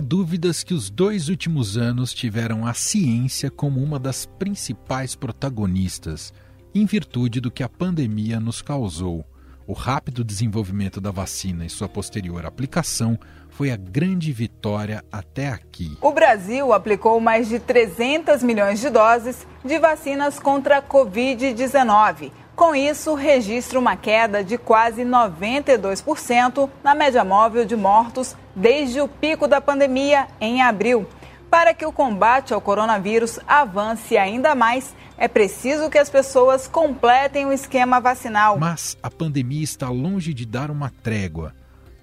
[0.00, 6.32] dúvidas que os dois últimos anos tiveram a ciência como uma das principais protagonistas,
[6.74, 9.24] em virtude do que a pandemia nos causou.
[9.66, 13.18] O rápido desenvolvimento da vacina e sua posterior aplicação
[13.50, 15.96] foi a grande vitória até aqui.
[16.00, 22.32] O Brasil aplicou mais de 300 milhões de doses de vacinas contra a Covid-19.
[22.58, 29.06] Com isso, registra uma queda de quase 92% na média móvel de mortos desde o
[29.06, 31.06] pico da pandemia em abril.
[31.48, 37.46] Para que o combate ao coronavírus avance ainda mais, é preciso que as pessoas completem
[37.46, 38.58] o esquema vacinal.
[38.58, 41.54] Mas a pandemia está longe de dar uma trégua.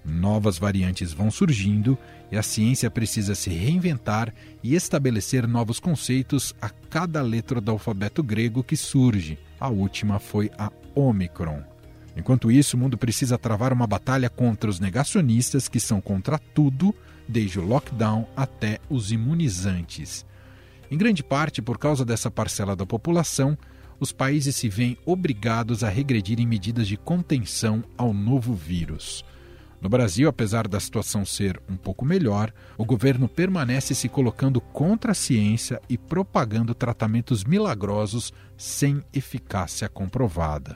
[0.05, 1.97] Novas variantes vão surgindo
[2.31, 8.23] e a ciência precisa se reinventar e estabelecer novos conceitos a cada letra do alfabeto
[8.23, 9.37] grego que surge.
[9.59, 11.63] A última foi a Omicron.
[12.15, 16.95] Enquanto isso, o mundo precisa travar uma batalha contra os negacionistas que são contra tudo,
[17.27, 20.25] desde o lockdown até os imunizantes.
[20.89, 23.57] Em grande parte por causa dessa parcela da população,
[23.99, 29.23] os países se veem obrigados a regredir em medidas de contenção ao novo vírus.
[29.85, 35.11] No Brasil, apesar da situação ser um pouco melhor, o governo permanece se colocando contra
[35.11, 40.75] a ciência e propagando tratamentos milagrosos sem eficácia comprovada.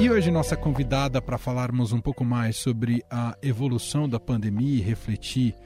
[0.00, 4.80] E hoje nossa convidada para falarmos um pouco mais sobre a evolução da pandemia e
[4.80, 5.56] refletir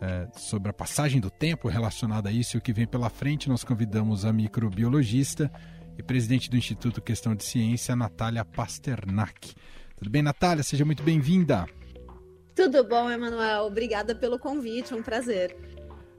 [0.00, 3.48] é, sobre a passagem do tempo relacionada a isso e o que vem pela frente,
[3.48, 5.52] nós convidamos a microbiologista
[6.00, 9.54] e presidente do Instituto Questão de Ciência, Natália Pasternak.
[9.96, 10.62] Tudo bem, Natália?
[10.62, 11.66] Seja muito bem-vinda.
[12.56, 13.64] Tudo bom, Emanuel.
[13.64, 15.56] Obrigada pelo convite, um prazer.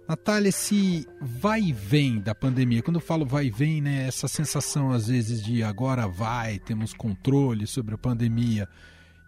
[0.07, 4.27] Natália, esse vai e vem da pandemia, quando eu falo vai e vem, né, essa
[4.27, 8.67] sensação às vezes de agora vai, temos controle sobre a pandemia,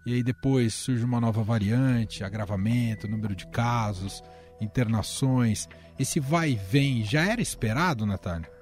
[0.06, 4.22] e aí depois surge uma nova variante, agravamento, número de casos,
[4.60, 5.70] internações.
[5.98, 8.53] Esse vai e vem já era esperado, Natália?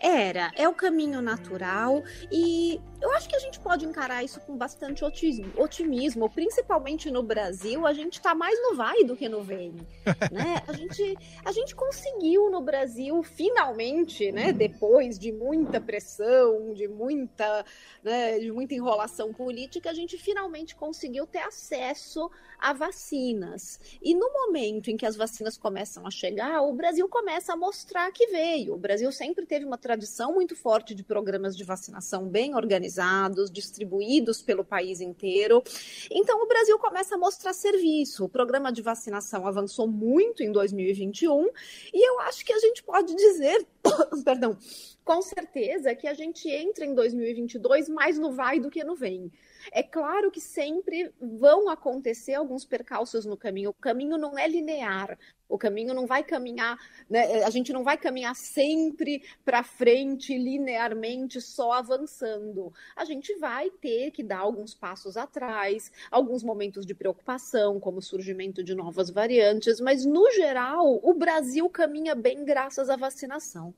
[0.00, 4.56] Era, é o caminho natural e eu acho que a gente pode encarar isso com
[4.56, 9.74] bastante otimismo, principalmente no Brasil, a gente está mais no vai do que no vem,
[10.32, 10.62] né?
[10.66, 17.64] A gente, a gente conseguiu no Brasil finalmente, né, depois de muita pressão, de muita,
[18.02, 22.28] né, de muita enrolação política, a gente finalmente conseguiu ter acesso
[22.58, 23.78] a vacinas.
[24.02, 28.10] E no momento em que as vacinas começam a chegar, o Brasil começa a mostrar
[28.10, 28.74] que veio.
[28.74, 34.42] O Brasil sempre teve uma tradição muito forte de programas de vacinação bem organizados, distribuídos
[34.42, 35.62] pelo país inteiro.
[36.10, 38.24] Então, o Brasil começa a mostrar serviço.
[38.24, 41.48] O programa de vacinação avançou muito em 2021
[41.92, 43.66] e eu acho que a gente pode dizer,
[44.24, 44.56] perdão,
[45.04, 49.32] com certeza que a gente entra em 2022 mais no vai do que no vem.
[49.72, 53.70] É claro que sempre vão acontecer alguns percalços no caminho.
[53.70, 55.18] O caminho não é linear.
[55.48, 56.76] O caminho não vai caminhar,
[57.08, 57.42] né?
[57.42, 62.70] a gente não vai caminhar sempre para frente linearmente, só avançando.
[62.94, 68.02] A gente vai ter que dar alguns passos atrás, alguns momentos de preocupação, como o
[68.02, 73.74] surgimento de novas variantes, mas no geral, o Brasil caminha bem graças à vacinação.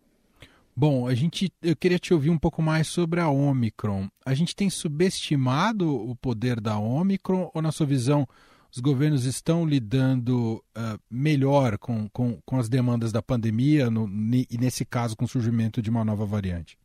[0.81, 4.09] Bom, a gente, eu queria te ouvir um pouco mais sobre a Omicron.
[4.25, 8.27] A gente tem subestimado o poder da Omicron ou, na sua visão,
[8.75, 14.57] os governos estão lidando uh, melhor com, com, com as demandas da pandemia no, e,
[14.59, 16.79] nesse caso, com o surgimento de uma nova variante?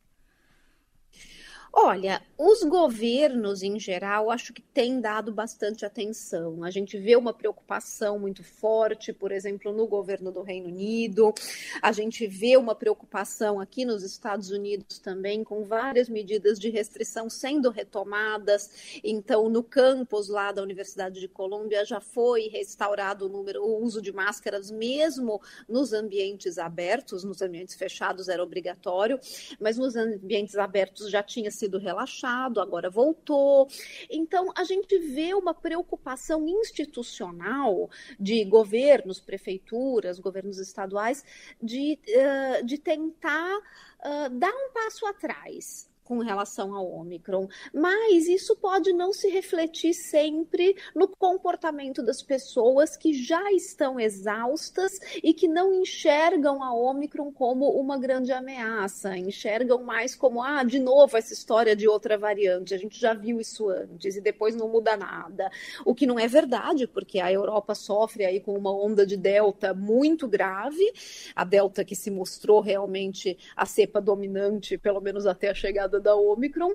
[1.78, 6.64] Olha, os governos em geral acho que têm dado bastante atenção.
[6.64, 11.34] A gente vê uma preocupação muito forte, por exemplo, no governo do Reino Unido.
[11.82, 17.28] A gente vê uma preocupação aqui nos Estados Unidos também, com várias medidas de restrição
[17.28, 19.00] sendo retomadas.
[19.04, 24.00] Então, no campus lá da Universidade de Colômbia já foi restaurado o número, o uso
[24.00, 29.20] de máscaras, mesmo nos ambientes abertos, nos ambientes fechados era obrigatório,
[29.60, 33.68] mas nos ambientes abertos já tinha sido sido relaxado, agora voltou.
[34.08, 41.24] Então, a gente vê uma preocupação institucional de governos, prefeituras, governos estaduais,
[41.60, 48.56] de, uh, de tentar uh, dar um passo atrás com relação ao Ômicron, mas isso
[48.56, 54.92] pode não se refletir sempre no comportamento das pessoas que já estão exaustas
[55.22, 60.78] e que não enxergam a Ômicron como uma grande ameaça, enxergam mais como, ah, de
[60.78, 64.68] novo essa história de outra variante, a gente já viu isso antes e depois não
[64.68, 65.50] muda nada.
[65.84, 69.74] O que não é verdade, porque a Europa sofre aí com uma onda de Delta
[69.74, 70.92] muito grave,
[71.34, 76.16] a Delta que se mostrou realmente a cepa dominante, pelo menos até a chegada da
[76.16, 76.72] Omicron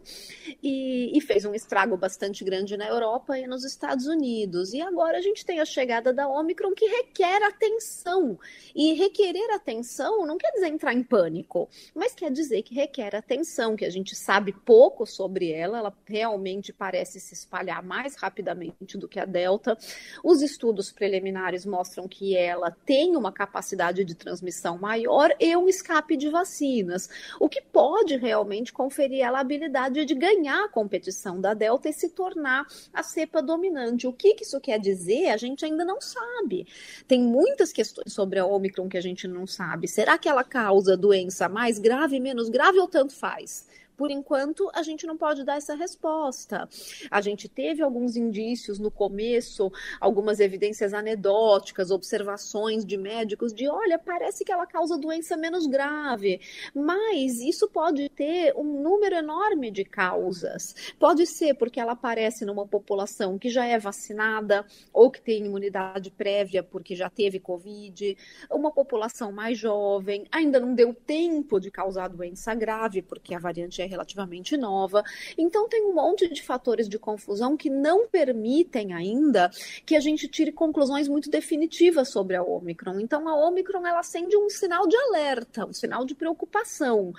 [0.61, 4.73] e, e, fez um estrago bastante grande na Europa e nos Estados Unidos.
[4.73, 8.37] E agora a gente tem a chegada da Omicron que requer atenção.
[8.75, 13.75] E requerer atenção não quer dizer entrar em pânico, mas quer dizer que requer atenção,
[13.75, 19.07] que a gente sabe pouco sobre ela, ela realmente parece se espalhar mais rapidamente do
[19.07, 19.77] que a Delta.
[20.23, 26.15] Os estudos preliminares mostram que ela tem uma capacidade de transmissão maior e um escape
[26.15, 27.09] de vacinas,
[27.39, 31.93] o que pode realmente conferir ela a habilidade de ganhar a competição da Delta e
[31.93, 34.07] se tornar a cepa dominante.
[34.07, 35.29] O que, que isso quer dizer?
[35.29, 36.67] A gente ainda não sabe.
[37.07, 39.87] Tem muitas questões sobre a Omicron que a gente não sabe.
[39.87, 43.67] Será que ela causa doença mais grave, menos grave ou tanto faz?
[44.01, 46.67] Por enquanto, a gente não pode dar essa resposta.
[47.11, 53.99] A gente teve alguns indícios no começo, algumas evidências anedóticas, observações de médicos de, olha,
[53.99, 56.41] parece que ela causa doença menos grave,
[56.73, 60.73] mas isso pode ter um número enorme de causas.
[60.97, 66.09] Pode ser porque ela aparece numa população que já é vacinada ou que tem imunidade
[66.09, 68.17] prévia porque já teve Covid,
[68.49, 73.79] uma população mais jovem, ainda não deu tempo de causar doença grave porque a variante
[73.79, 75.03] é relativamente nova.
[75.37, 79.51] Então, tem um monte de fatores de confusão que não permitem ainda
[79.85, 82.99] que a gente tire conclusões muito definitivas sobre a Omicron.
[82.99, 87.13] Então, a Omicron ela acende um sinal de alerta, um sinal de preocupação,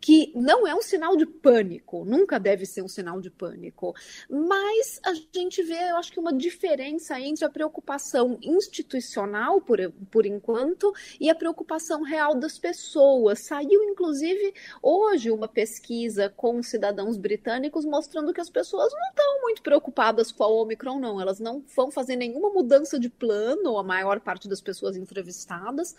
[0.00, 3.94] que não é um sinal de pânico, nunca deve ser um sinal de pânico.
[4.28, 9.78] Mas a gente vê, eu acho que uma diferença entre a preocupação institucional, por,
[10.10, 13.40] por enquanto, e a preocupação real das pessoas.
[13.40, 19.42] Saiu, inclusive, hoje uma pesquisa pesquisa com cidadãos britânicos mostrando que as pessoas não estão
[19.42, 21.20] muito preocupadas com a Omicron, não.
[21.20, 25.94] Elas não vão fazer nenhuma mudança de plano, a maior parte das pessoas entrevistadas,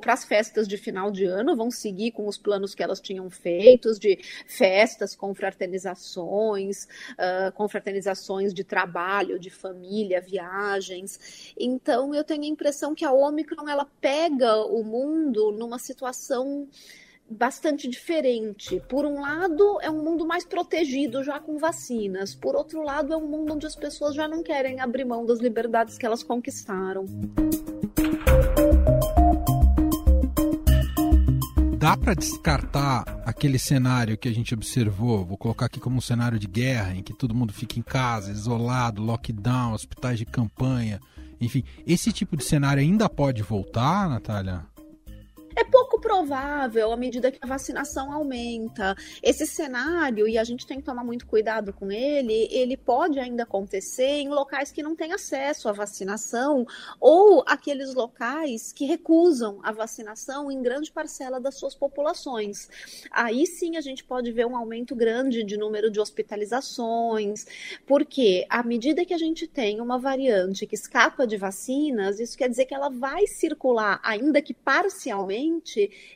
[0.00, 3.28] para as festas de final de ano, vão seguir com os planos que elas tinham
[3.30, 11.54] feitos, de festas, confraternizações, uh, confraternizações de trabalho, de família, viagens.
[11.58, 16.68] Então, eu tenho a impressão que a Omicron ela pega o mundo numa situação
[17.30, 18.80] bastante diferente.
[18.88, 22.34] Por um lado, é um mundo mais protegido já com vacinas.
[22.34, 25.40] Por outro lado, é um mundo onde as pessoas já não querem abrir mão das
[25.40, 27.06] liberdades que elas conquistaram.
[31.78, 36.38] Dá para descartar aquele cenário que a gente observou, vou colocar aqui como um cenário
[36.38, 40.98] de guerra, em que todo mundo fica em casa, isolado, lockdown, hospitais de campanha,
[41.38, 44.64] enfim, esse tipo de cenário ainda pode voltar, Natália?
[45.56, 48.96] É pouco provável à medida que a vacinação aumenta.
[49.22, 53.44] Esse cenário, e a gente tem que tomar muito cuidado com ele, ele pode ainda
[53.44, 56.66] acontecer em locais que não têm acesso à vacinação
[57.00, 62.68] ou aqueles locais que recusam a vacinação em grande parcela das suas populações.
[63.12, 67.46] Aí sim a gente pode ver um aumento grande de número de hospitalizações,
[67.86, 72.48] porque à medida que a gente tem uma variante que escapa de vacinas, isso quer
[72.48, 75.43] dizer que ela vai circular, ainda que parcialmente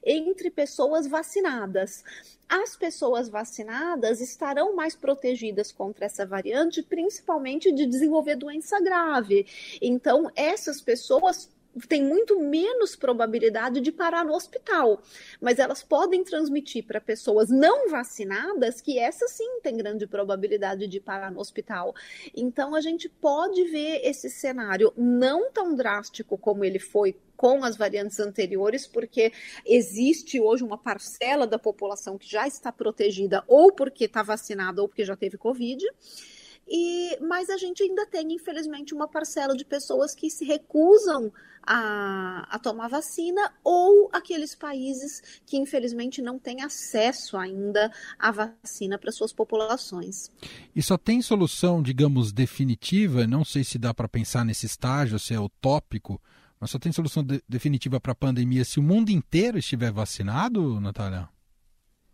[0.04, 2.02] entre pessoas vacinadas.
[2.48, 9.46] As pessoas vacinadas estarão mais protegidas contra essa variante, principalmente de desenvolver doença grave.
[9.82, 11.50] Então, essas pessoas
[11.86, 15.02] têm muito menos probabilidade de parar no hospital,
[15.40, 21.00] mas elas podem transmitir para pessoas não vacinadas que essa sim tem grande probabilidade de
[21.00, 21.94] parar no hospital.
[22.34, 27.76] Então a gente pode ver esse cenário não tão drástico como ele foi com as
[27.76, 29.32] variantes anteriores, porque
[29.64, 34.88] existe hoje uma parcela da população que já está protegida, ou porque está vacinada, ou
[34.88, 35.86] porque já teve Covid.
[36.68, 41.32] E, mas a gente ainda tem, infelizmente, uma parcela de pessoas que se recusam
[41.62, 48.98] a, a tomar vacina ou aqueles países que, infelizmente, não têm acesso ainda à vacina
[48.98, 50.30] para suas populações.
[50.74, 53.26] E só tem solução, digamos, definitiva?
[53.26, 56.20] Não sei se dá para pensar nesse estágio, se é utópico,
[56.60, 60.80] mas só tem solução de, definitiva para a pandemia se o mundo inteiro estiver vacinado,
[60.80, 61.28] Natália?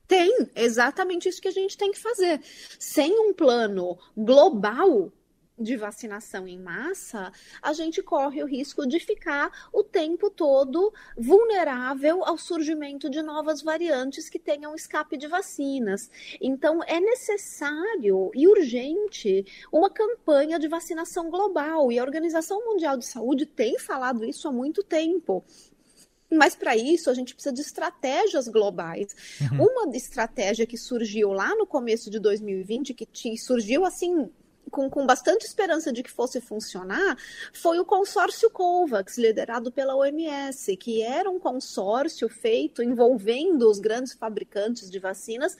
[0.06, 2.40] Tem, exatamente isso que a gente tem que fazer.
[2.78, 5.12] Sem um plano global
[5.56, 7.32] de vacinação em massa,
[7.62, 13.62] a gente corre o risco de ficar o tempo todo vulnerável ao surgimento de novas
[13.62, 16.10] variantes que tenham escape de vacinas.
[16.40, 23.06] Então, é necessário e urgente uma campanha de vacinação global, e a Organização Mundial de
[23.06, 25.44] Saúde tem falado isso há muito tempo.
[26.36, 29.14] Mas para isso a gente precisa de estratégias globais.
[29.40, 29.66] Uhum.
[29.66, 34.30] Uma estratégia que surgiu lá no começo de 2020, que surgiu assim
[34.74, 37.16] com, com bastante esperança de que fosse funcionar
[37.52, 44.14] foi o consórcio COVAX, liderado pela OMS, que era um consórcio feito envolvendo os grandes
[44.14, 45.56] fabricantes de vacinas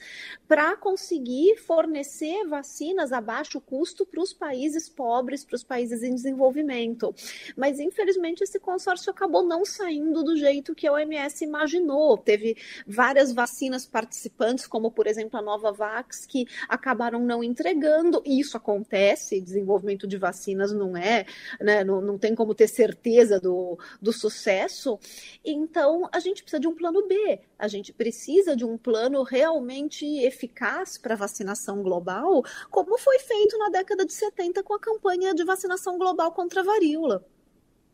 [0.49, 6.13] para conseguir fornecer vacinas a baixo custo para os países pobres, para os países em
[6.13, 7.15] desenvolvimento.
[7.55, 12.17] Mas, infelizmente, esse consórcio acabou não saindo do jeito que a OMS imaginou.
[12.17, 18.57] Teve várias vacinas participantes, como, por exemplo, a Novavax, que acabaram não entregando, e isso
[18.57, 19.04] acontece,
[19.41, 21.25] desenvolvimento de vacinas não é,
[21.59, 24.99] né, não, não tem como ter certeza do, do sucesso.
[25.43, 30.05] Então, a gente precisa de um plano B, a gente precisa de um plano realmente
[30.19, 35.43] eficaz para vacinação global, como foi feito na década de 70 com a campanha de
[35.43, 37.25] vacinação global contra a varíola.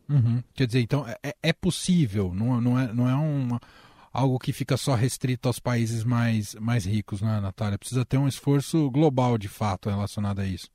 [0.08, 0.42] Uhum.
[0.54, 3.60] Quer dizer, então é, é possível, não, não é, não é uma,
[4.12, 7.78] algo que fica só restrito aos países mais, mais ricos, né, Natália?
[7.78, 10.68] Precisa ter um esforço global de fato relacionado a isso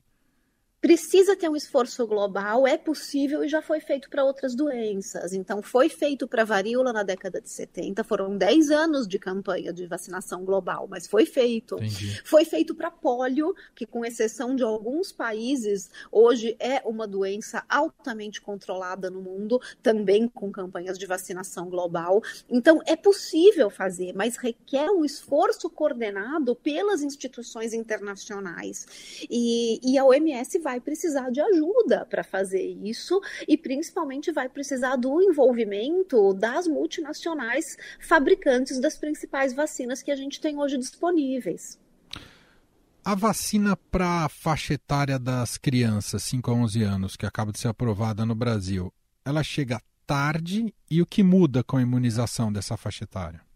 [0.79, 5.33] precisa ter um esforço global, é possível e já foi feito para outras doenças.
[5.33, 9.87] Então, foi feito para varíola na década de 70, foram 10 anos de campanha de
[9.87, 11.75] vacinação global, mas foi feito.
[11.75, 12.21] Entendi.
[12.23, 18.39] Foi feito para pólio, que, com exceção de alguns países, hoje é uma doença altamente
[18.39, 22.21] controlada no mundo, também com campanhas de vacinação global.
[22.49, 28.85] Então, é possível fazer, mas requer um esforço coordenado pelas instituições internacionais.
[29.29, 34.97] E, e a OMS vai precisar de ajuda para fazer isso e principalmente vai precisar
[34.97, 41.79] do envolvimento das multinacionais fabricantes das principais vacinas que a gente tem hoje disponíveis.
[43.01, 47.59] A vacina para a faixa etária das crianças, 5 a 11 anos, que acaba de
[47.59, 48.93] ser aprovada no Brasil,
[49.23, 53.46] ela chega tarde e o que muda com a imunização dessa faixa etária?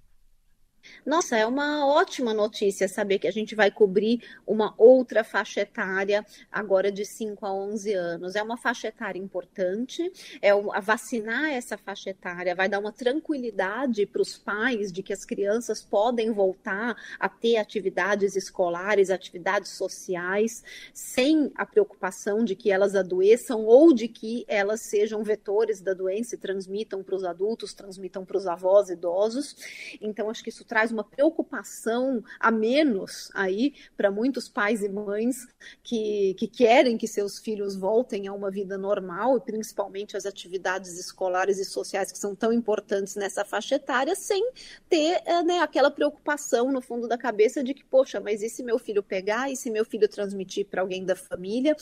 [1.05, 6.25] Nossa, é uma ótima notícia saber que a gente vai cobrir uma outra faixa etária
[6.51, 8.35] agora de 5 a 11 anos.
[8.35, 14.05] É uma faixa etária importante, é a vacinar essa faixa etária vai dar uma tranquilidade
[14.05, 20.63] para os pais de que as crianças podem voltar a ter atividades escolares, atividades sociais,
[20.93, 26.35] sem a preocupação de que elas adoeçam ou de que elas sejam vetores da doença
[26.35, 29.55] e transmitam para os adultos, transmitam para os avós idosos.
[30.01, 35.47] Então, acho que isso traz uma preocupação a menos aí para muitos pais e mães
[35.83, 40.97] que, que querem que seus filhos voltem a uma vida normal e principalmente as atividades
[40.97, 44.51] escolares e sociais que são tão importantes nessa faixa etária, sem
[44.89, 48.63] ter eh, né, aquela preocupação no fundo da cabeça de que, poxa, mas e se
[48.63, 51.75] meu filho pegar, e se meu filho transmitir para alguém da família,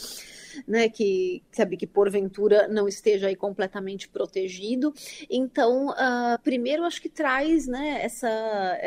[0.67, 4.93] né, que sabe que porventura não esteja aí completamente protegido.
[5.29, 8.27] Então, uh, primeiro acho que traz né, essa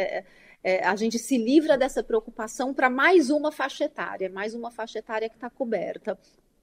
[0.03, 0.25] é,
[0.65, 4.99] é, a gente se livra dessa preocupação para mais uma faixa etária, mais uma faixa
[4.99, 6.19] etária que está coberta.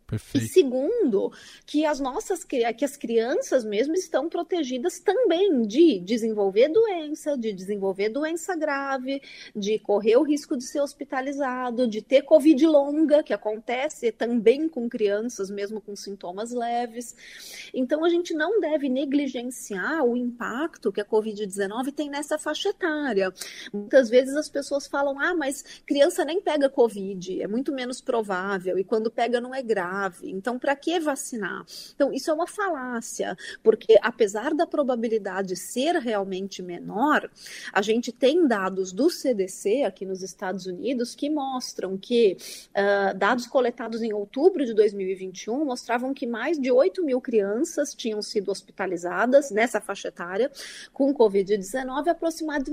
[0.09, 0.47] Perfeito.
[0.47, 1.31] E segundo,
[1.67, 8.09] que as nossas que as crianças mesmo estão protegidas também de desenvolver doença, de desenvolver
[8.09, 9.21] doença grave,
[9.55, 14.89] de correr o risco de ser hospitalizado, de ter covid longa, que acontece também com
[14.89, 17.15] crianças mesmo com sintomas leves.
[17.71, 23.31] Então a gente não deve negligenciar o impacto que a covid-19 tem nessa faixa etária.
[23.71, 28.79] Muitas vezes as pessoas falam: "Ah, mas criança nem pega covid, é muito menos provável
[28.79, 30.29] e quando pega não é grave" grave.
[30.31, 31.65] Então, para que vacinar?
[31.93, 37.29] Então, isso é uma falácia, porque apesar da probabilidade ser realmente menor,
[37.73, 42.37] a gente tem dados do CDC aqui nos Estados Unidos que mostram que
[42.69, 48.21] uh, dados coletados em outubro de 2021 mostravam que mais de 8 mil crianças tinham
[48.21, 50.51] sido hospitalizadas nessa faixa etária
[50.93, 52.05] com Covid-19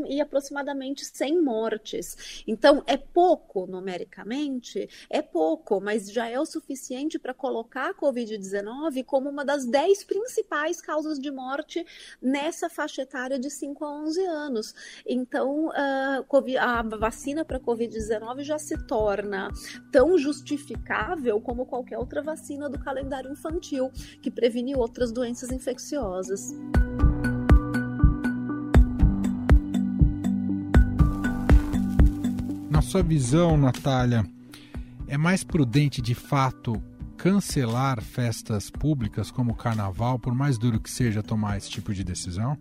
[0.09, 2.45] e aproximadamente 100 mortes.
[2.47, 9.05] Então, é pouco numericamente, é pouco, mas já é o suficiente para colocar a Covid-19
[9.05, 11.85] como uma das 10 principais causas de morte
[12.21, 14.75] nessa faixa etária de 5 a 11 anos.
[15.07, 19.51] Então, a vacina para Covid-19 já se torna
[19.91, 23.91] tão justificável como qualquer outra vacina do calendário infantil,
[24.23, 26.55] que previne outras doenças infecciosas.
[32.71, 34.25] Na sua visão, Natália,
[35.09, 36.83] é mais prudente de fato
[37.27, 42.05] cancelar festas públicas como o carnaval, por mais duro que seja tomar esse tipo de
[42.05, 42.57] decisão?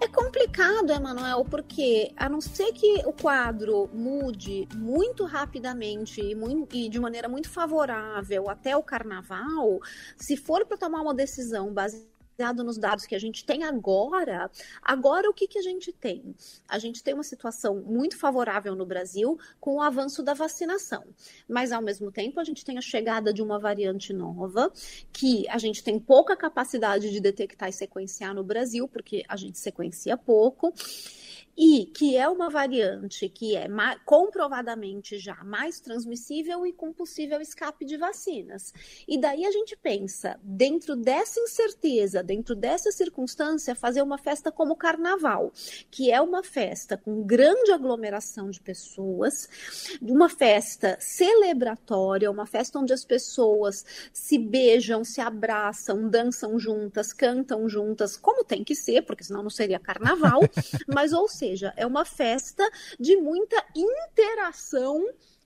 [0.00, 6.74] É complicado, Emanuel, porque a não ser que o quadro mude muito rapidamente e, muito,
[6.74, 9.78] e de maneira muito favorável até o carnaval,
[10.16, 14.50] se for para tomar uma decisão baseada baseado nos dados que a gente tem agora,
[14.82, 16.34] agora o que, que a gente tem?
[16.68, 21.04] A gente tem uma situação muito favorável no Brasil com o avanço da vacinação,
[21.48, 24.72] mas ao mesmo tempo a gente tem a chegada de uma variante nova
[25.12, 29.58] que a gente tem pouca capacidade de detectar e sequenciar no Brasil, porque a gente
[29.58, 30.72] sequencia pouco
[31.56, 33.68] e que é uma variante que é
[34.04, 38.72] comprovadamente já mais transmissível e com possível escape de vacinas.
[39.06, 44.72] E daí a gente pensa, dentro dessa incerteza, dentro dessa circunstância, fazer uma festa como
[44.72, 45.52] o carnaval,
[45.90, 49.48] que é uma festa com grande aglomeração de pessoas,
[50.00, 57.68] uma festa celebratória, uma festa onde as pessoas se beijam, se abraçam, dançam juntas, cantam
[57.68, 60.40] juntas, como tem que ser, porque senão não seria carnaval,
[60.88, 61.41] mas ou seja,
[61.76, 62.68] é uma festa
[62.98, 65.04] de muita interação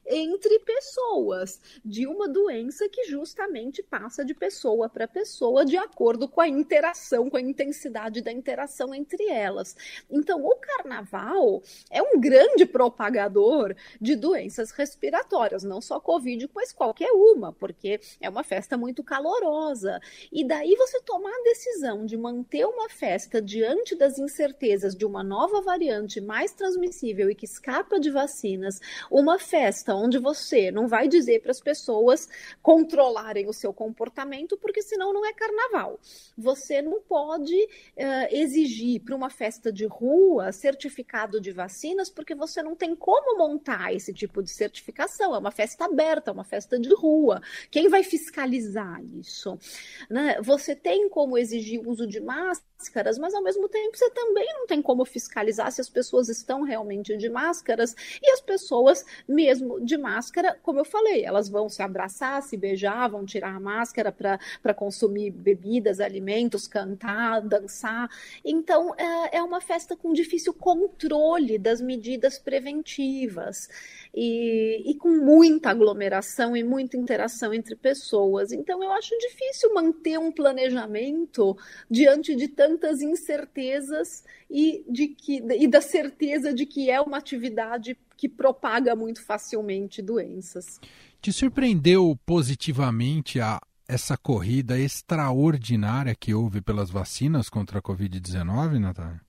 [0.08, 6.40] entre pessoas de uma doença que justamente passa de pessoa para pessoa de acordo com
[6.40, 9.76] a interação, com a intensidade da interação entre elas.
[10.10, 17.10] Então, o carnaval é um grande propagador de doenças respiratórias, não só Covid, mas qualquer
[17.12, 20.00] uma, porque é uma festa muito calorosa.
[20.30, 25.24] E daí você tomar a decisão de manter uma festa diante das incertezas de uma
[25.24, 31.08] nova variante mais transmissível e que escapa de vacinas, uma festa onde você não vai
[31.08, 32.28] dizer para as pessoas
[32.62, 35.98] controlarem o seu comportamento, porque senão não é carnaval.
[36.36, 42.62] Você não pode uh, exigir para uma festa de rua certificado de vacinas, porque você
[42.62, 45.34] não tem como montar esse tipo de certificação.
[45.34, 47.40] É uma festa aberta, é uma festa de rua.
[47.70, 49.58] Quem vai fiscalizar isso?
[50.10, 50.40] Né?
[50.42, 54.66] Você tem como exigir o uso de máscaras, mas ao mesmo tempo você também não
[54.66, 59.96] tem como fiscalizar se as pessoas estão realmente de máscaras e as pessoas, mesmo de
[59.96, 64.74] máscara, como eu falei, elas vão se abraçar, se beijar, vão tirar a máscara para
[64.74, 68.10] consumir bebidas, alimentos, cantar, dançar.
[68.44, 73.68] Então, é, é uma festa com difícil controle das medidas preventivas
[74.14, 78.52] e, e com muita aglomeração e muita interação entre pessoas.
[78.52, 81.56] Então, eu acho difícil manter um planejamento
[81.90, 87.96] diante de tantas incertezas e, de que, e da certeza de que é uma atividade
[88.16, 90.80] que propaga muito facilmente doenças.
[91.20, 99.20] Te surpreendeu positivamente a essa corrida extraordinária que houve pelas vacinas contra a Covid-19, Natália?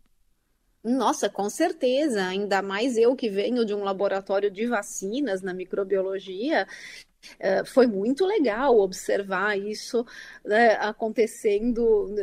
[0.83, 6.65] Nossa, com certeza, ainda mais eu que venho de um laboratório de vacinas na microbiologia,
[7.39, 10.05] eh, foi muito legal observar isso
[10.45, 12.13] né, acontecendo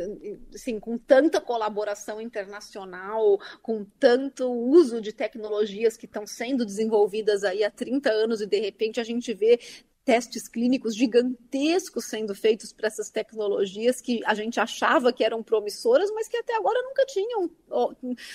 [0.53, 7.63] assim, com tanta colaboração internacional, com tanto uso de tecnologias que estão sendo desenvolvidas aí
[7.63, 9.59] há 30 anos e de repente a gente vê
[10.05, 16.11] testes clínicos gigantescos sendo feitos para essas tecnologias que a gente achava que eram promissoras,
[16.11, 17.49] mas que até agora nunca tinham.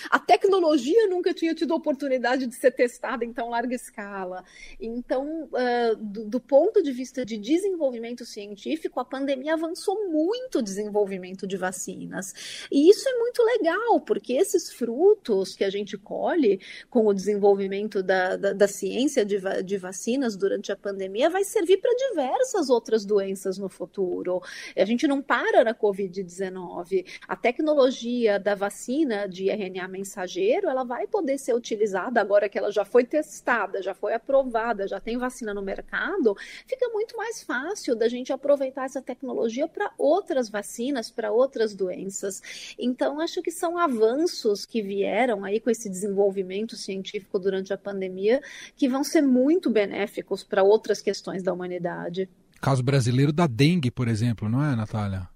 [0.09, 4.43] A tecnologia nunca tinha tido oportunidade de ser testada em tão larga escala.
[4.79, 5.49] Então,
[5.97, 11.55] do, do, ponto de vista de desenvolvimento científico, a pandemia avançou muito o desenvolvimento de
[11.55, 12.33] vacinas.
[12.69, 18.03] E isso é muito legal, porque esses frutos que a gente colhe com o desenvolvimento
[18.03, 22.69] da, da, da ciência de, de vacinas durante a pandemia vai ser servir para diversas
[22.69, 24.41] outras doenças no futuro.
[24.75, 27.05] A gente não para na Covid-19.
[27.27, 32.71] A tecnologia da vacina de RNA mensageiro, ela vai poder ser utilizada agora que ela
[32.71, 37.95] já foi testada, já foi aprovada, já tem vacina no mercado, fica muito mais fácil
[37.95, 42.41] da gente aproveitar essa tecnologia para outras vacinas, para outras doenças.
[42.77, 48.41] Então, acho que são avanços que vieram aí com esse desenvolvimento científico durante a pandemia
[48.75, 52.29] que vão ser muito benéficos para outras questões da da humanidade.
[52.61, 55.27] Caso brasileiro da dengue, por exemplo, não é, Natália?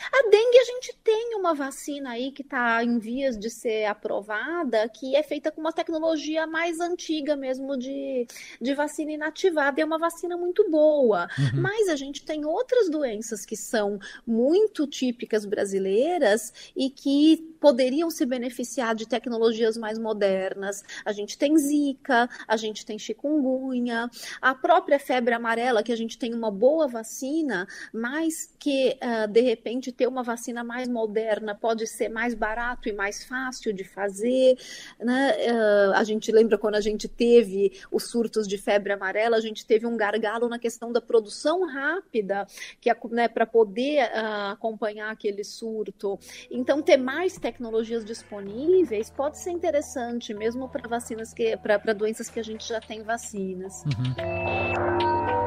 [0.00, 4.88] A dengue a gente tem uma vacina aí que está em vias de ser aprovada,
[4.88, 8.26] que é feita com uma tecnologia mais antiga mesmo de,
[8.60, 9.80] de vacina inativada.
[9.80, 11.28] É uma vacina muito boa.
[11.38, 11.60] Uhum.
[11.60, 18.24] Mas a gente tem outras doenças que são muito típicas brasileiras e que poderiam se
[18.24, 20.82] beneficiar de tecnologias mais modernas.
[21.04, 26.16] A gente tem zika, a gente tem chikungunya, a própria febre amarela, que a gente
[26.16, 31.86] tem uma boa vacina, mas que uh, de repente ter uma vacina mais moderna pode
[31.86, 34.56] ser mais barato e mais fácil de fazer.
[34.98, 35.36] Né?
[35.50, 39.66] Uh, a gente lembra quando a gente teve os surtos de febre amarela, a gente
[39.66, 42.46] teve um gargalo na questão da produção rápida,
[42.80, 46.18] que é né, para poder uh, acompanhar aquele surto.
[46.50, 52.28] Então, ter mais tecnologia tecnologias disponíveis pode ser interessante, mesmo para vacinas que para doenças
[52.28, 53.84] que a gente já tem vacinas.
[53.84, 55.39] Uhum.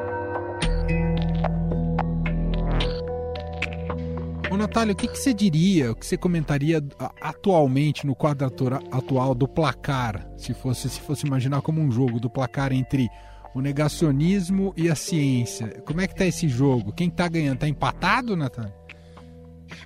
[4.54, 6.80] Ô, Natália, o que, que você diria, o que você comentaria
[7.20, 8.46] atualmente no quadro
[8.92, 13.10] atual do placar, se fosse, se fosse imaginar como um jogo do placar entre
[13.56, 15.82] o negacionismo e a ciência?
[15.88, 16.94] Como é que tá esse jogo?
[16.94, 17.58] Quem tá ganhando?
[17.58, 18.76] Tá empatado, Natália?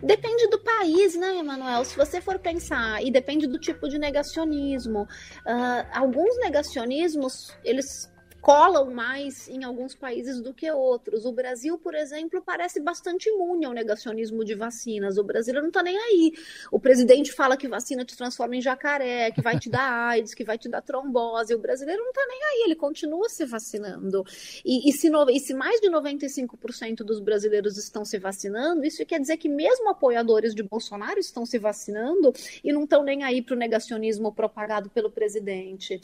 [0.04, 1.86] Depende do país, né, Emanuel?
[1.86, 5.04] Se você for pensar, e depende do tipo de negacionismo.
[5.04, 11.26] Uh, alguns negacionismos, eles colam mais em alguns países do que outros.
[11.26, 15.18] O Brasil, por exemplo, parece bastante imune ao negacionismo de vacinas.
[15.18, 16.34] O brasileiro não está nem aí.
[16.72, 20.44] O presidente fala que vacina te transforma em jacaré, que vai te dar AIDS, que
[20.44, 21.54] vai te dar trombose.
[21.54, 24.24] O brasileiro não está nem aí, ele continua se vacinando.
[24.64, 29.06] E, e, se, no, e se mais de 95% dos brasileiros estão se vacinando, isso
[29.06, 33.42] quer dizer que mesmo apoiadores de Bolsonaro estão se vacinando e não estão nem aí
[33.42, 36.00] para o negacionismo propagado pelo presidente.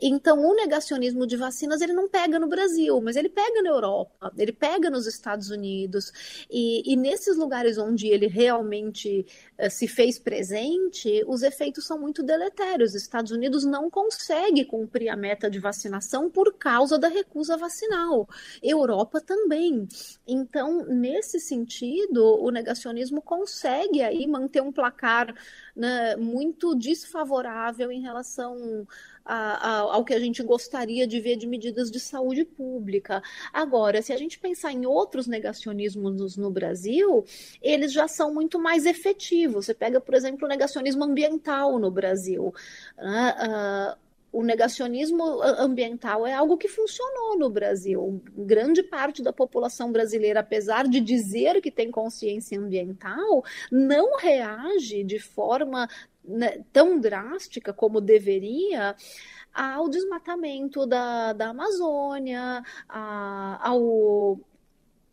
[0.00, 4.32] Então, o negacionismo de vacinas ele não pega no Brasil, mas ele pega na Europa,
[4.36, 6.12] ele pega nos Estados Unidos.
[6.50, 9.26] E, e nesses lugares onde ele realmente
[9.58, 12.90] uh, se fez presente, os efeitos são muito deletérios.
[12.90, 18.28] Os Estados Unidos não consegue cumprir a meta de vacinação por causa da recusa vacinal.
[18.62, 19.88] Europa também.
[20.26, 25.34] Então, nesse sentido, o negacionismo consegue aí manter um placar
[25.74, 28.86] né, muito desfavorável em relação
[29.26, 33.22] a, a, ao que a gente gostaria de ver de medidas de saúde pública.
[33.52, 37.24] Agora, se a gente pensar em outros negacionismos no Brasil,
[37.60, 39.66] eles já são muito mais efetivos.
[39.66, 42.54] Você pega, por exemplo, o negacionismo ambiental no Brasil.
[42.98, 48.20] Uh, uh, o negacionismo ambiental é algo que funcionou no Brasil.
[48.36, 55.18] Grande parte da população brasileira, apesar de dizer que tem consciência ambiental, não reage de
[55.18, 55.88] forma
[56.26, 58.94] né, tão drástica como deveria
[59.54, 64.38] ao desmatamento da, da Amazônia, a, ao,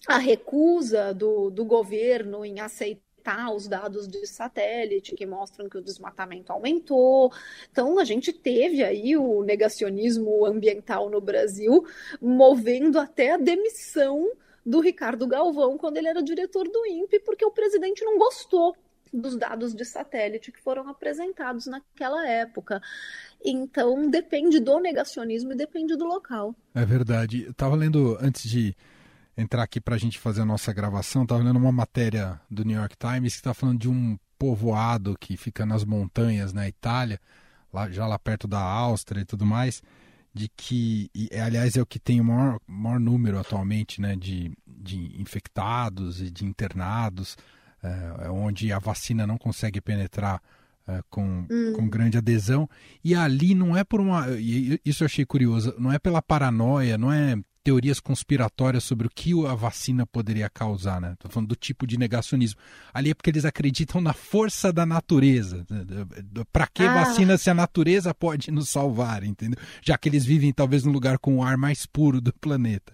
[0.08, 5.82] a recusa do, do governo em aceitar os dados de satélite que mostram que o
[5.82, 7.32] desmatamento aumentou.
[7.72, 11.86] Então, a gente teve aí o negacionismo ambiental no Brasil,
[12.22, 14.30] movendo até a demissão
[14.66, 18.76] do Ricardo Galvão quando ele era diretor do INPE, porque o presidente não gostou
[19.14, 22.82] dos dados de satélite que foram apresentados naquela época.
[23.44, 26.56] Então, depende do negacionismo e depende do local.
[26.74, 27.44] É verdade.
[27.44, 28.76] Eu estava lendo antes de
[29.38, 32.78] entrar aqui para a gente fazer a nossa gravação, estava lendo uma matéria do New
[32.78, 37.20] York Times que está falando de um povoado que fica nas montanhas na Itália,
[37.72, 39.82] lá, já lá perto da Áustria e tudo mais,
[40.34, 44.52] de que, e, aliás, é o que tem o maior, maior número atualmente né, de,
[44.68, 47.38] de infectados e de internados,
[47.84, 50.42] é, é onde a vacina não consegue penetrar
[50.88, 51.74] é, com, hum.
[51.76, 52.70] com grande adesão.
[53.04, 54.26] E ali não é por uma.
[54.86, 59.32] Isso eu achei curioso, não é pela paranoia, não é teorias conspiratórias sobre o que
[59.48, 61.14] a vacina poderia causar, né?
[61.14, 62.60] Estou falando do tipo de negacionismo.
[62.94, 65.66] Ali é porque eles acreditam na força da natureza.
[66.52, 66.94] Para que ah.
[66.94, 69.58] vacina se a natureza pode nos salvar, entendeu?
[69.82, 72.94] Já que eles vivem talvez no lugar com o ar mais puro do planeta.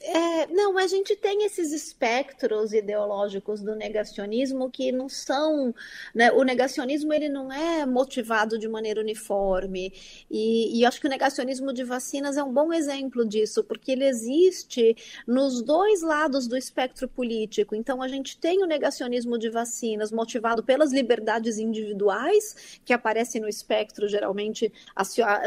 [0.00, 5.74] É, não, a gente tem esses espectros ideológicos do negacionismo que não são,
[6.14, 9.92] né, o negacionismo ele não é motivado de maneira uniforme
[10.30, 14.04] e, e acho que o negacionismo de vacinas é um bom exemplo disso, porque ele
[14.04, 17.74] existe nos dois lados do espectro político.
[17.74, 23.48] Então a gente tem o negacionismo de vacinas motivado pelas liberdades individuais que aparecem no
[23.48, 24.72] espectro geralmente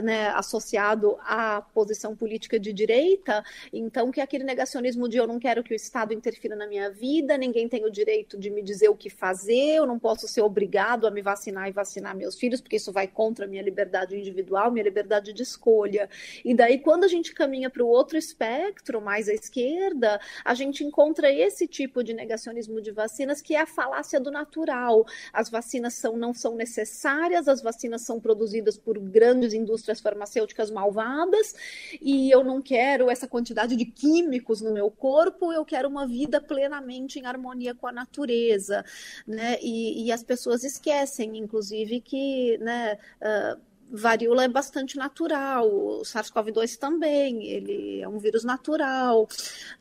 [0.04, 5.28] né, associado à posição política de direita, então que é aquele aquele negacionismo de eu
[5.28, 8.62] não quero que o Estado interfira na minha vida, ninguém tem o direito de me
[8.62, 12.36] dizer o que fazer, eu não posso ser obrigado a me vacinar e vacinar meus
[12.36, 16.10] filhos, porque isso vai contra a minha liberdade individual, minha liberdade de escolha.
[16.44, 20.84] E daí, quando a gente caminha para o outro espectro, mais à esquerda, a gente
[20.84, 25.06] encontra esse tipo de negacionismo de vacinas, que é a falácia do natural.
[25.32, 31.56] As vacinas são, não são necessárias, as vacinas são produzidas por grandes indústrias farmacêuticas malvadas,
[32.02, 36.08] e eu não quero essa quantidade de químicos químicos no meu corpo, eu quero uma
[36.08, 38.86] vida plenamente em harmonia com a natureza,
[39.28, 39.58] né?
[39.62, 42.98] E, e as pessoas esquecem, inclusive, que, né?
[43.22, 43.62] Uh,
[43.94, 49.28] varíola é bastante natural, o SARS-CoV-2 também, ele é um vírus natural,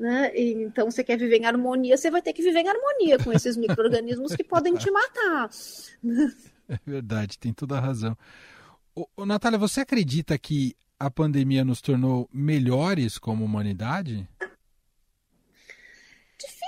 [0.01, 0.37] né?
[0.37, 3.33] E, então, você quer viver em harmonia, você vai ter que viver em harmonia com
[3.33, 5.49] esses micro-organismos que podem te matar.
[6.69, 8.19] É verdade, tem toda a razão.
[8.97, 14.29] Ô, ô, Natália, você acredita que a pandemia nos tornou melhores como humanidade?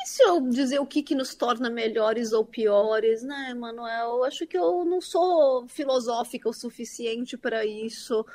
[0.02, 4.24] Difícil dizer o que, que nos torna melhores ou piores, né, Manuel?
[4.24, 8.26] Acho que eu não sou filosófica o suficiente para isso.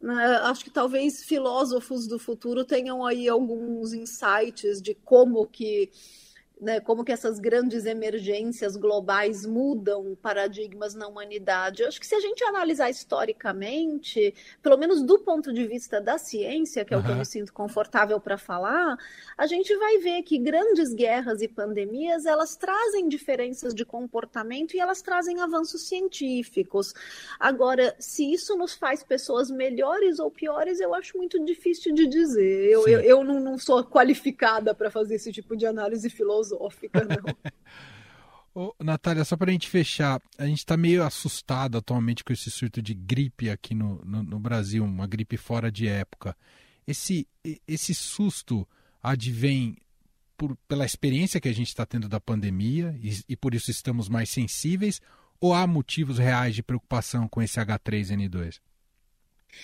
[0.00, 0.24] Né?
[0.42, 5.90] Acho que talvez filósofos do futuro tenham aí alguns insights de como que
[6.60, 11.82] né, como que essas grandes emergências globais mudam paradigmas na humanidade.
[11.82, 16.18] Eu acho que se a gente analisar historicamente, pelo menos do ponto de vista da
[16.18, 17.02] ciência, que é uhum.
[17.02, 18.98] o que eu me sinto confortável para falar,
[19.38, 24.80] a gente vai ver que grandes guerras e pandemias, elas trazem diferenças de comportamento e
[24.80, 26.92] elas trazem avanços científicos.
[27.38, 32.70] Agora, se isso nos faz pessoas melhores ou piores, eu acho muito difícil de dizer.
[32.70, 37.04] Eu, eu, eu, não, não sou qualificada para fazer esse tipo de análise filosófica filosófica,
[37.04, 37.52] não.
[38.52, 42.50] Ô, Natália, só para a gente fechar, a gente está meio assustado atualmente com esse
[42.50, 46.36] surto de gripe aqui no, no, no Brasil, uma gripe fora de época.
[46.84, 47.28] Esse,
[47.66, 48.66] esse susto
[49.00, 49.76] advém
[50.36, 54.08] por, pela experiência que a gente está tendo da pandemia e, e por isso estamos
[54.08, 55.00] mais sensíveis,
[55.40, 58.60] ou há motivos reais de preocupação com esse H3N2?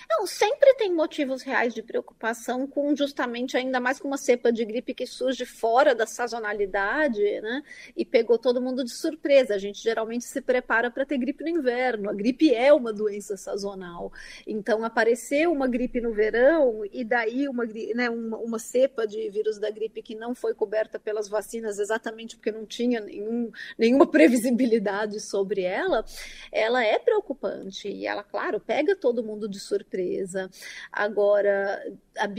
[0.08, 4.64] Não, sempre tem motivos reais de preocupação com justamente ainda mais com uma cepa de
[4.64, 7.62] gripe que surge fora da sazonalidade, né?
[7.96, 9.54] E pegou todo mundo de surpresa.
[9.54, 12.10] A gente geralmente se prepara para ter gripe no inverno.
[12.10, 14.12] A gripe é uma doença sazonal.
[14.46, 19.58] Então apareceu uma gripe no verão e daí uma, né, uma, uma cepa de vírus
[19.58, 25.20] da gripe que não foi coberta pelas vacinas exatamente porque não tinha nenhum, nenhuma previsibilidade
[25.20, 26.04] sobre ela,
[26.52, 30.50] ela é preocupante e ela, claro, pega todo mundo de surpresa surpresa.
[30.90, 31.82] Agora,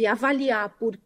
[0.09, 0.97] avaliar por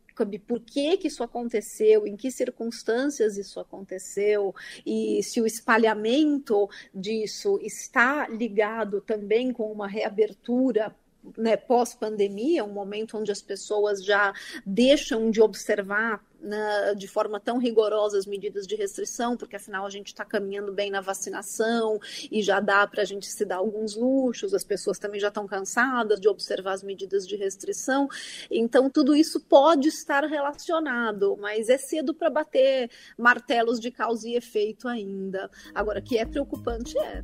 [0.46, 4.54] por que, que isso aconteceu, em que circunstâncias isso aconteceu,
[4.86, 10.96] e se o espalhamento disso está ligado também com uma reabertura
[11.38, 14.32] né, pós-pandemia, um momento onde as pessoas já
[14.64, 19.90] deixam de observar né, de forma tão rigorosa as medidas de restrição, porque afinal a
[19.90, 22.00] gente está caminhando bem na vacinação
[22.32, 25.48] e já dá para a gente se dar alguns luxos, as pessoas também já estão
[25.48, 28.08] cansadas de observar as medidas de restrição,
[28.50, 34.36] então tudo isso pode estar relacionado, mas é cedo para bater martelos de causa e
[34.36, 35.50] efeito ainda.
[35.74, 37.24] Agora, que é preocupante é.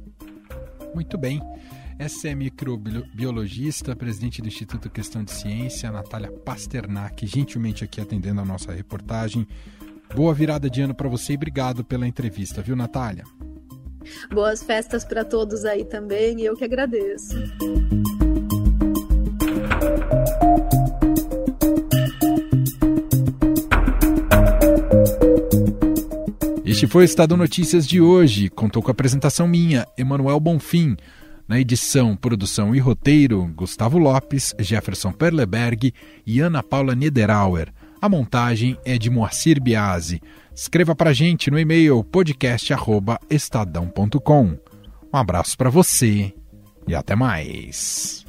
[0.94, 1.42] Muito bem.
[2.00, 8.40] Essa é a microbiologista, presidente do Instituto Questão de Ciência, Natália Pasternak, gentilmente aqui atendendo
[8.40, 9.48] a nossa reportagem.
[10.16, 13.24] Boa virada de ano para você e obrigado pela entrevista, viu, Natália?
[14.32, 17.36] Boas festas para todos aí também e eu que agradeço.
[26.64, 28.50] Este foi o Estado Notícias de hoje.
[28.50, 30.96] Contou com a apresentação minha, Emanuel Bonfim.
[31.48, 35.94] Na edição, produção e roteiro, Gustavo Lopes, Jefferson Perleberg
[36.26, 37.72] e Ana Paula Niederauer.
[38.02, 40.22] A montagem é de Moacir Biasi.
[40.54, 44.58] Escreva para gente no e-mail podcast@estadão.com.
[45.14, 46.34] Um abraço para você
[46.88, 48.26] e até mais.